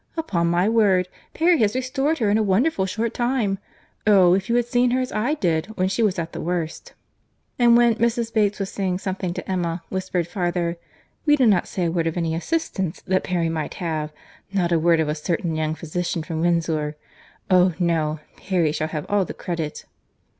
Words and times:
Upon 0.17 0.47
my 0.47 0.67
word, 0.67 1.07
Perry 1.35 1.59
has 1.59 1.75
restored 1.75 2.17
her 2.17 2.31
in 2.31 2.39
a 2.39 2.41
wonderful 2.41 2.87
short 2.87 3.13
time!—Oh! 3.13 4.33
if 4.33 4.49
you 4.49 4.55
had 4.55 4.65
seen 4.65 4.89
her, 4.89 4.99
as 4.99 5.11
I 5.11 5.35
did, 5.35 5.67
when 5.77 5.89
she 5.89 6.01
was 6.01 6.17
at 6.17 6.33
the 6.33 6.41
worst!"—And 6.41 7.77
when 7.77 7.93
Mrs. 7.93 8.33
Bates 8.33 8.57
was 8.57 8.71
saying 8.71 8.97
something 8.97 9.31
to 9.35 9.47
Emma, 9.47 9.83
whispered 9.89 10.27
farther, 10.27 10.77
"We 11.27 11.35
do 11.35 11.45
not 11.45 11.67
say 11.67 11.85
a 11.85 11.91
word 11.91 12.07
of 12.07 12.17
any 12.17 12.33
assistance 12.33 13.03
that 13.05 13.23
Perry 13.23 13.47
might 13.47 13.75
have; 13.75 14.11
not 14.51 14.71
a 14.71 14.79
word 14.79 14.99
of 14.99 15.07
a 15.07 15.13
certain 15.13 15.55
young 15.55 15.75
physician 15.75 16.23
from 16.23 16.41
Windsor.—Oh! 16.41 17.75
no; 17.77 18.21
Perry 18.37 18.71
shall 18.71 18.87
have 18.87 19.05
all 19.07 19.23
the 19.23 19.35
credit." 19.35 19.85